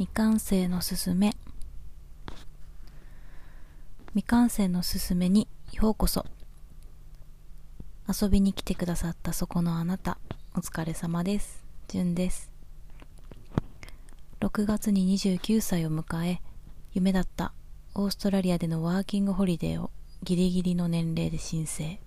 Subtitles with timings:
[0.00, 1.36] 未完成のすすめ。
[4.12, 6.24] 未完成のすすめにようこそ。
[8.08, 10.16] 遊びに来てくださったそこのあなた
[10.56, 11.62] お疲れ様です。
[11.86, 12.50] じゅんです。
[14.40, 16.40] 6月に29歳を迎え
[16.94, 17.52] 夢だった
[17.94, 19.90] オーストラリアでのワーキングホリデーを
[20.22, 22.00] ギリギリの年齢で申請。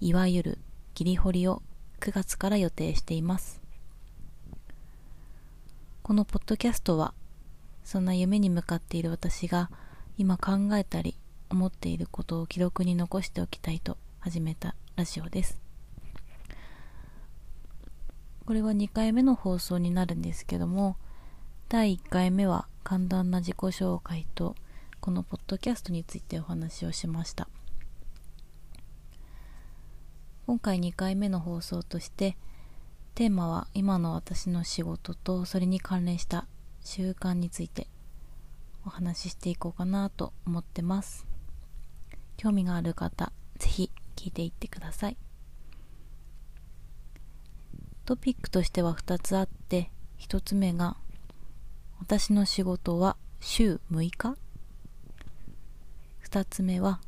[0.00, 0.58] いわゆる
[0.94, 1.62] ギリホリを
[2.00, 3.61] 9月から予定しています。
[6.02, 7.14] このポッドキャストは
[7.84, 9.70] そんな夢に向かっている私が
[10.18, 11.16] 今考えたり
[11.48, 15.60] 思っていることを記録に残しておきたいと始めたラジオです。
[18.44, 20.96] これは2回目の放送になるんですけども
[21.68, 24.56] 第1回目は簡単な自己紹介と
[25.00, 27.48] このポッドキャストについてお話をしました。
[30.48, 32.36] 今回2回目の放送として
[33.14, 36.46] テーマは今の私の仕事とそれに関連した
[36.82, 37.86] 習慣について
[38.86, 41.26] お話ししていこうかなと思ってます。
[42.38, 45.16] 興味がある方ぜひ聞いていってください。
[48.06, 50.96] トピックとしては2つあって1つ目が
[52.00, 54.36] 私の仕事は週6日。
[56.24, 56.98] 2つ目は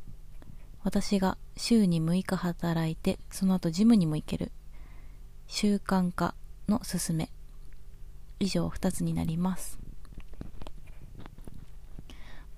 [0.83, 4.51] 私が週に6日働いてその後ジムにも行ける。
[5.47, 6.35] 習慣化
[6.67, 7.29] のすすめ。
[8.39, 9.79] 以上2つになります。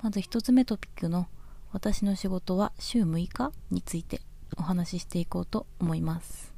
[0.02, 1.27] まず1つ目トピックの
[1.71, 4.21] 私の仕事は週6日について
[4.58, 6.53] お話ししていこうと思います。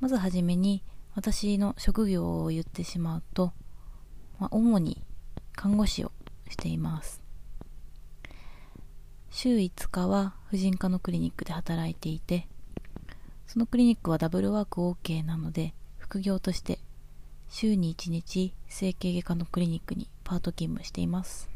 [0.00, 0.82] まずはじめに
[1.14, 3.52] 私の職業を言ってしまうと、
[4.38, 5.02] まあ、主に
[5.54, 6.12] 看護師を
[6.50, 7.22] しています。
[9.30, 12.46] 週5日は婦人科のクリニックで働いていて
[13.46, 16.78] そのクリニックはダブルワーク OK なので、副業として
[17.48, 21.48] 週に1日整形外科のクリニックにパート勤務しています。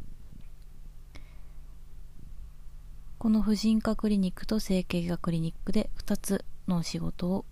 [3.18, 7.44] この婦人科クリニックと整形外科クリニックで2つの仕事を、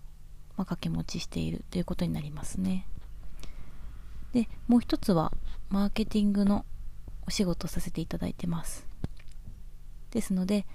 [0.55, 2.87] まあ、掛け持ちしているということになりますね。
[4.31, 5.33] で、もう一つは
[5.69, 6.65] マーケティングの
[7.27, 8.87] お仕事をさせていただいてます。
[10.11, 10.65] ですので、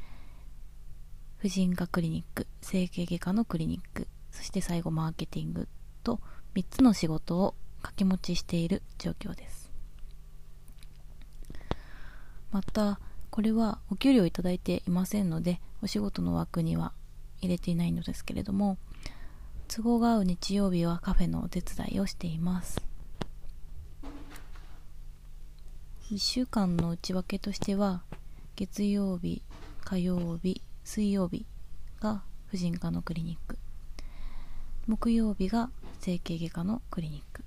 [1.43, 5.67] 婦人科クリニック、整形外科のクリニック、そして最後マーケティング
[6.05, 6.21] と
[6.55, 9.73] 3つの仕事を掛け持ちしている状況です。
[12.53, 16.93] また、これはお給料いただいていませんので、お仕事の枠には
[17.41, 18.79] 入れていないのですけれども、
[19.67, 22.81] 都合が合う日曜日はカフェのお手伝いをしています。
[26.09, 28.05] 1週間の内訳としては、
[28.55, 29.43] 月曜日、
[29.83, 31.47] 火曜日、水曜日
[32.01, 33.57] が婦人科のクリニック。
[34.87, 35.71] 木曜日が
[36.01, 37.45] 整形外科のクリニック。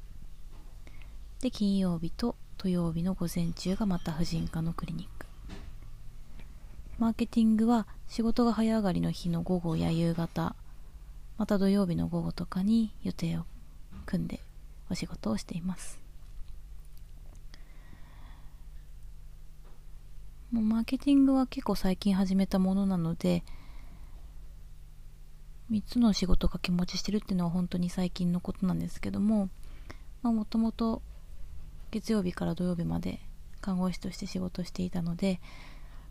[1.41, 5.25] で金曜日と土曜日の午前中がまた婦人科のクリニック。
[6.97, 10.55] マーケティングは仕事が早上がりの日の午後や夕方。
[11.37, 13.45] また土曜日の午後とかに予定を
[14.05, 14.39] 組んで
[14.89, 16.04] お仕事をしています。
[20.55, 23.43] もうマーケティングは結構最近始めたものなので
[25.69, 29.49] 3つの仕事掛け持ちしてるっていうのは本当に最近のことなんですけども
[30.23, 31.01] もともと
[31.91, 33.19] 月曜日から土曜日まで
[33.59, 35.41] 看護師として仕事していたので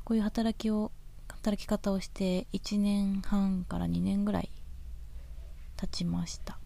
[0.05, 0.93] こういう働きを
[1.29, 4.51] 働き方をして1年半から2年ぐらい
[5.79, 6.59] 経ちました。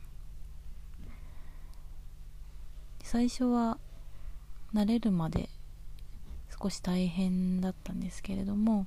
[3.05, 3.79] 最初は
[4.75, 5.49] 慣れるまで
[6.61, 8.87] 少し大変だったんですけれども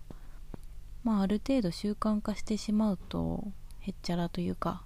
[1.04, 3.46] まあある程度習慣化してしまうと
[3.80, 4.84] へっちゃらというか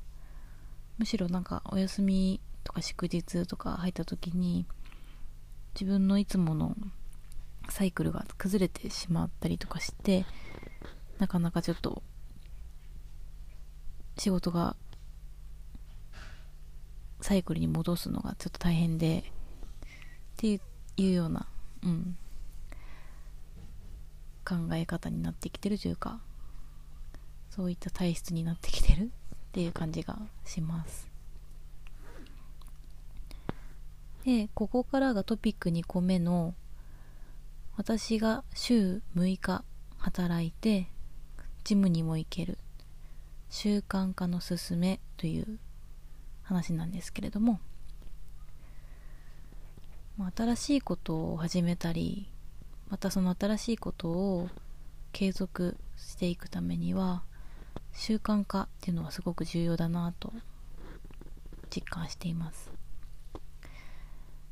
[0.98, 4.66] むしろなんかお休みとか祝日とか入った時に
[5.74, 6.76] 自分のいつもの
[7.70, 10.26] サイクルが崩れてしまったりとかして
[11.20, 12.02] なかなかちょっと
[14.18, 14.76] 仕事が
[17.22, 19.24] サイクルに戻すのがちょっと大変でっ
[20.38, 20.48] て
[20.98, 21.48] いうような、
[21.84, 22.18] うん、
[24.46, 26.20] 考え方になってきてるというか
[27.50, 29.08] そういった体質になってきてるっ
[29.52, 31.10] ていう感じがします。
[34.26, 36.56] でここからがトピック2個目の
[37.78, 39.64] 私が週6日
[39.98, 40.88] 働いて
[41.64, 42.58] ジムにも行ける
[43.50, 45.60] 習慣化のすすめという
[46.44, 47.60] 話なんですけれども
[50.36, 52.28] 新しいことを始めたり
[52.90, 54.50] またその新しいことを
[55.12, 57.24] 継続していくためには
[57.94, 60.34] 習慣化っていうのはすごく重要だなと
[61.70, 62.72] 実感しています。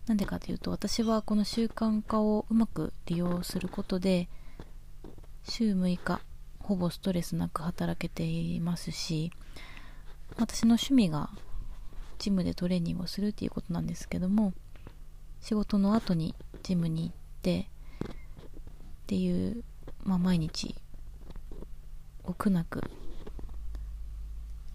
[0.08, 4.28] なんでかというと私はこの習慣化をうまく利用することで
[5.44, 6.20] 週6日
[6.60, 9.32] ほぼストレスなく働けていますし
[10.38, 11.30] 私の趣味が
[12.20, 14.54] ジムでトレーニングをするっていうことなんですけども
[15.40, 17.70] 仕事の後にジムに行って
[19.14, 19.64] っていう、
[20.04, 20.74] まあ、毎日
[22.24, 22.82] を苦なく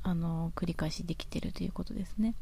[0.05, 2.37] あの繰り返しできてるということですね。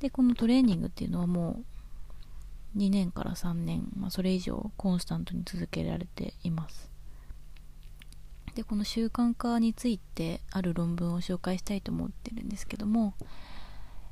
[0.00, 1.62] でこのトレーニングっていうのはも
[2.74, 6.90] う2年から3年、まあ、それ以上コンスタントに続けられています。
[8.56, 13.14] でこの習慣化についてある論文を紹介したいと思ってるんですけども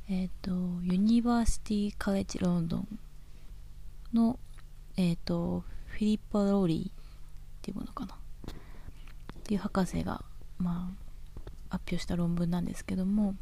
[0.09, 0.53] えっ、ー、と
[0.85, 2.99] ユニバーシティ・カレッジ・ロンドン
[4.13, 4.39] の
[4.97, 5.65] えっ、ー、と
[5.95, 6.93] フィリッパ・ローリーっ
[7.63, 8.15] ていうものかな。
[8.15, 8.17] っ
[9.45, 10.25] ていう博士が
[10.59, 11.05] まあ
[11.71, 13.37] 発表した論文なんですけども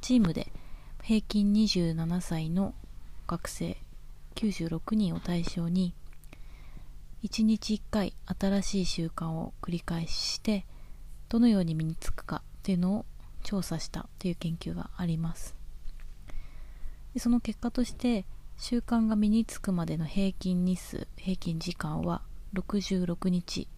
[0.00, 0.52] チームで
[1.02, 2.74] 平均27歳の
[3.26, 3.78] 学生
[4.36, 5.92] 96人を対象に
[7.24, 10.66] 1日1回新しい習慣を繰り返して
[11.28, 13.06] どのように身につくかっていうのを
[13.42, 15.56] 調査したという研究があります。
[17.14, 18.26] でその結果として
[18.58, 22.22] 習慣が身につくまでの平均日数平均時間は
[22.54, 23.68] 66日。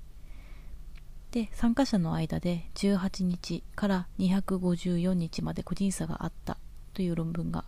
[1.30, 6.56] で参加者の間で18日から254日まで個人差があった
[6.94, 7.64] という論文が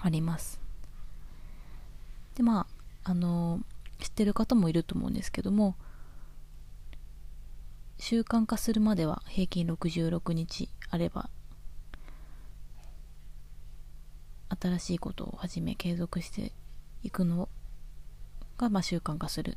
[0.00, 0.60] あります。
[2.34, 2.66] でま
[3.04, 3.60] ああの
[4.00, 5.76] 知ってる方もいると思うんですけども
[7.98, 11.30] 習慣化するまでは平均66日あれば
[14.60, 16.52] 新しいことを始め継続して
[17.02, 17.48] いくの
[18.58, 19.52] が、まあ、習慣化する。
[19.52, 19.54] っ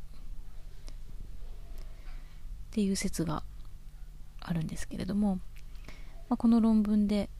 [2.72, 3.42] ていう説が
[4.40, 5.36] あるんですけれども、
[6.28, 7.30] まあ、この論文で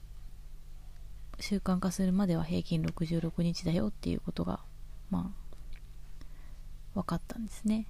[1.41, 4.61] 習慣化するまでは平均66日だよっていうことが
[5.11, 6.31] まあ
[6.95, 7.87] 分かったんですね。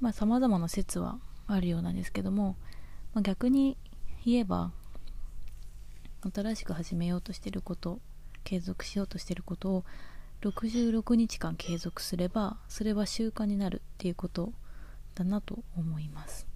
[0.00, 1.18] まあ様々な説は
[1.48, 2.56] あるようなんですけども、
[3.12, 3.76] まあ、逆に
[4.24, 4.70] 言えば
[6.22, 7.98] 新しく始めようとしてること
[8.44, 9.84] 継続しようとしてることを
[10.42, 14.52] 66日間継続すればそれは習慣になるっていうこと
[15.14, 16.46] だなと思います。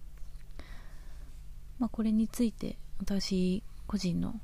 [1.79, 4.41] まあこれについて私個人の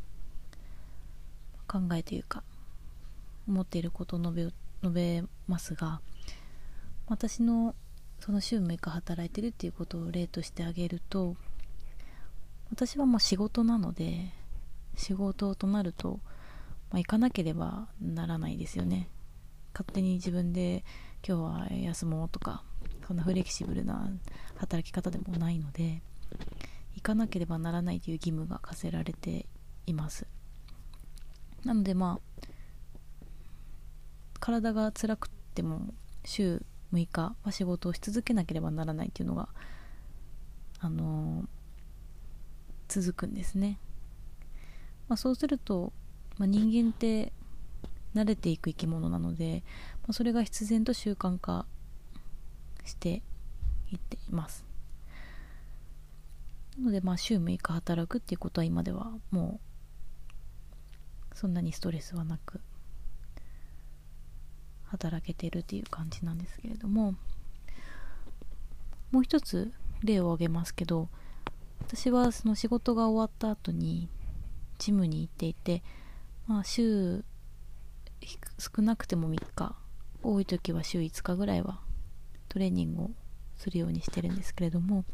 [1.66, 2.42] 考えというか
[3.48, 4.54] 思っていることを述べ述
[4.92, 6.00] べますが
[7.06, 7.74] 私の
[8.18, 11.36] その週6日働いてるっていうことを例としてあげると
[12.70, 14.32] 私はまあ仕事なので
[15.00, 16.20] 仕事となると、
[16.90, 19.08] まあ、行かなければならないですよね。
[19.72, 20.84] 勝手に自分で
[21.26, 22.62] 今日は休もうとか
[23.06, 24.10] そんなフレキシブルな
[24.56, 26.02] 働き方でもないので
[26.94, 29.46] 行かなければならないという義務が課せられて
[29.86, 30.26] います。
[31.64, 32.46] なのでまあ
[34.38, 35.94] 体が辛くても
[36.24, 36.62] 週
[36.92, 39.48] 6日は仕事をし続けなければならないっていうのが
[40.80, 41.46] あのー、
[42.88, 43.78] 続くんですね、
[45.10, 45.92] まあ、そうすると、
[46.38, 47.32] まあ、人間って
[48.14, 49.64] 慣れていく生き物なので、
[50.02, 51.66] まあ、それが必然と習慣化
[52.84, 53.20] して
[53.90, 54.64] いっています。
[56.78, 59.60] なのでまあ週6日働くっていうことは今ではも
[61.34, 62.60] うそんなにストレスはなく
[64.84, 67.16] 働けてるっていう感じなんですけれども
[69.10, 71.08] もう一つ例を挙げますけど
[71.80, 74.08] 私はその仕事が終わった後に
[74.80, 75.82] ジムに行っていて
[76.46, 77.22] まあ週
[78.58, 79.76] 少なくても3日
[80.22, 81.80] 多い時は週5日ぐらいは
[82.48, 83.10] トレーニングを
[83.56, 85.04] するようにしてるんですけれども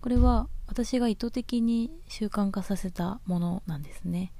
[0.00, 4.32] これは私が意図的に習慣化させたものなんですね。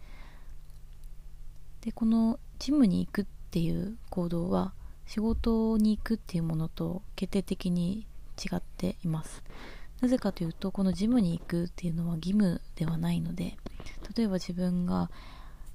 [1.82, 4.72] でこのジムに行くっていう行動は
[5.06, 8.06] 仕事に行くっていうものと決定的に
[8.38, 9.42] 違っています。
[10.00, 13.58] なぜかというとこのジムに行くっていうのは義務ではないので
[14.16, 15.10] 例えば自分が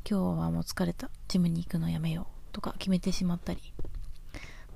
[0.10, 3.74] 今日はもう疲れたジムに行くのやめようとか決めてしまったり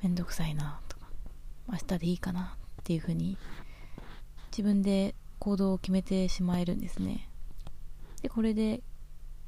[0.02, 1.08] めんどくさいなとか
[1.70, 3.38] 明日でいいかなっていうふうに
[4.52, 7.30] 自分で行動を決めてしまえるんですね。
[8.22, 8.82] でこれで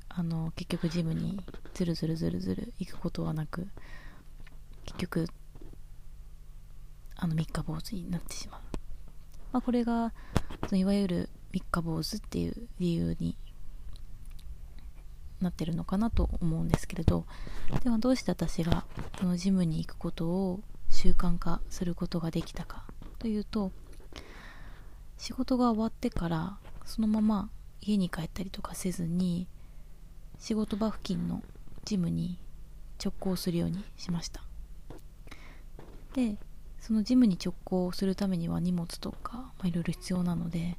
[0.08, 1.42] あの結局ジムに
[1.74, 3.68] ずるずるずるずる行くことはなく
[4.86, 5.28] 結局
[7.16, 8.62] あの三日坊主になってしまう、
[9.54, 10.14] まあ、これが
[10.68, 13.38] そのいわゆる三日坊主っていう理由に
[15.43, 17.25] なってるのかなと思うんですけれど。
[17.83, 18.86] ではどうして私が
[19.19, 22.86] このジムに行くことを習慣化することができたか
[23.19, 23.71] というと
[25.17, 27.50] 仕事が終わってからそのまま
[27.81, 29.48] 家に帰ったりとかせずに
[30.39, 31.41] 仕事場付近の
[31.86, 32.38] ジムに
[33.03, 34.43] 直行するようにしました。
[36.13, 36.38] で
[36.79, 40.77] そのジムに直行するためには荷物とかいろいろ必要なので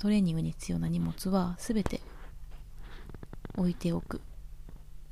[0.00, 2.00] トレーニングに必要な荷物は全て
[3.56, 4.20] 置いておく。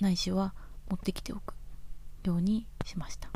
[0.00, 0.54] ないしは
[0.88, 1.54] 持ってきておく
[2.24, 3.30] ようにしました。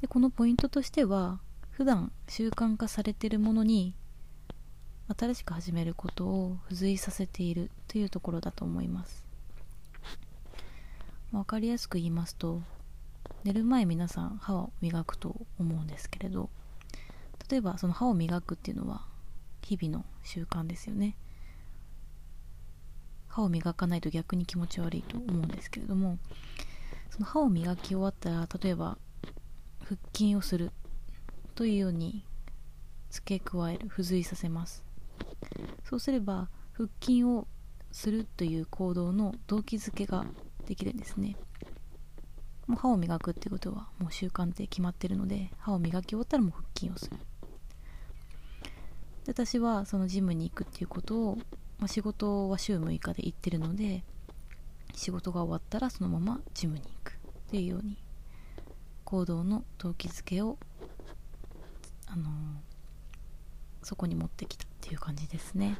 [0.00, 1.40] でこのポイントとしては
[1.70, 3.94] 普段習慣化されているものに
[5.16, 9.24] 新しく始めることを付随させているというところだと思います。
[11.32, 12.62] 分かりやすく言いますと
[13.44, 16.48] 寝る前皆さん歯を磨くと思うんですけれど
[17.50, 19.04] 例えばその歯を磨くっていうのは
[19.62, 21.16] 日々の習慣ですよね。
[23.36, 26.16] 歯を磨かないと逆に気持ち悪いと思うんですけれども
[27.10, 28.96] その歯を磨き終わったら例えば
[29.84, 30.70] 腹筋をする
[31.54, 32.24] というように
[33.10, 34.82] 付け加える付随させます。
[35.84, 37.46] そうすれば腹筋を
[37.92, 40.24] するという行動の動機づけが
[40.66, 41.36] できるんですね。
[42.66, 47.18] もう歯を磨くっていうことはもう習慣って決まってるので歯を磨き終わったらもう腹筋をする。
[49.28, 51.38] 私はそのジムに行くっていうことを、
[51.78, 54.02] まあ、仕事は週6日で行ってるので
[54.94, 57.16] 仕事が終わったらそのままジムに行く。
[57.46, 57.96] っていうように
[59.04, 60.58] 行動の動機づけを
[62.08, 62.26] あのー、
[63.82, 65.78] そこに持ってきたっていう感じですね。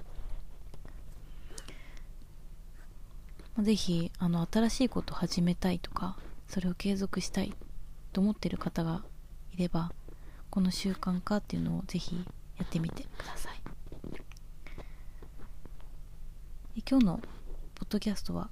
[3.58, 7.54] ぜひあの新しいことを始めたいとかそれを継続したい
[8.12, 9.02] と思ってる方が
[9.54, 9.92] いれば
[10.50, 12.22] この習慣化っていうのをぜひ
[12.58, 13.75] やってみてください。
[16.84, 17.20] 今日の
[17.74, 18.50] ポッドキャストは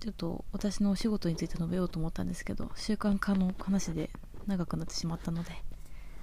[0.00, 4.10] ちょっと私のお仕事について述べようと思ったんですけど習慣化の話で
[4.48, 5.52] 長くなってしまったので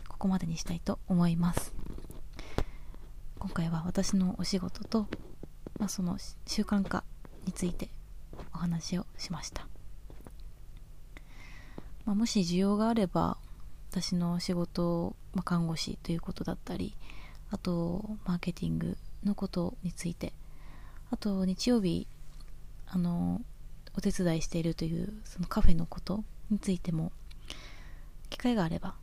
[0.09, 1.73] ここまでにしたいと思います。
[3.39, 5.07] 今回は私のお仕事と、
[5.79, 7.05] まあ、その習慣化
[7.45, 7.87] について
[8.53, 9.67] お話をしました、
[12.03, 13.37] まあ、もし需要があれば
[13.91, 16.97] 私の仕事、まあ、看護師ということだったり
[17.51, 20.33] あとマーケティングのことについて
[21.09, 22.07] あと日曜日
[22.87, 23.41] あの
[23.95, 27.11] お手伝いしているというそのカフェのことについても
[28.29, 28.95] 機会があれば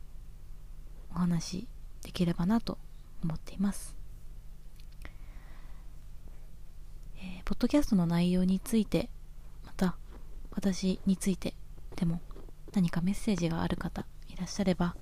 [1.13, 1.67] お話し
[2.03, 2.77] できればなと
[3.23, 3.95] 思っています、
[7.17, 9.09] えー、ポッドキャストの内容について
[9.65, 9.95] また
[10.51, 11.55] 私について
[11.95, 12.21] でも
[12.73, 14.95] 何かメッセージがある方いらっしゃれば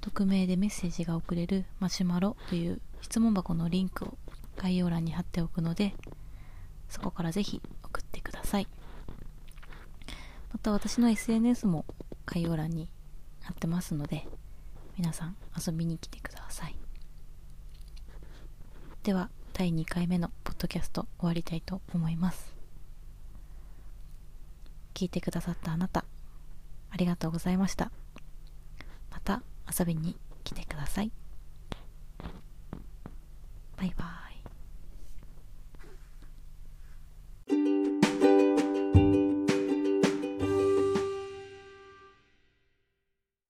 [0.00, 4.18] 匿名でメッセージが送れるマシュマロという質問箱のリンクを
[4.56, 5.94] 概要欄に貼っておくので
[6.88, 8.68] そこからぜひ送ってください。
[10.52, 11.84] また私の SNS も
[12.26, 12.88] 概要欄に
[13.42, 14.26] 貼ってますので
[14.96, 16.76] 皆さん遊びに来てください。
[19.02, 22.54] では第2回目のポッドキャスト終わりたいと思います。
[24.94, 26.04] 聞いてくださったあなた
[26.90, 27.90] ありがとうございました。
[29.10, 29.42] また
[29.78, 31.10] 遊びに来てください。
[33.76, 34.13] バイバイ。